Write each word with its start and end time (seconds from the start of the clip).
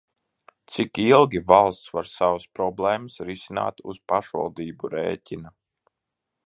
Cik 0.71 0.93
ilgi 1.03 1.41
valsts 1.51 1.91
var 1.97 2.09
savas 2.13 2.47
problēmas 2.59 3.21
risināt 3.29 3.85
uz 3.93 4.01
pašvaldību 4.13 4.93
rēķina? 4.99 5.55